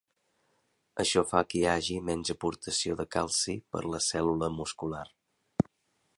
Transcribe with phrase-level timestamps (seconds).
[1.03, 5.07] Això fa que hi hagi menys aportació de calci per la cèl·lula muscular.